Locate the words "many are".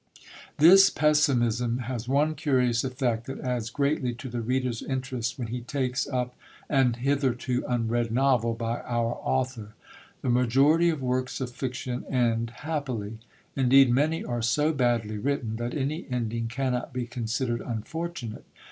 13.91-14.41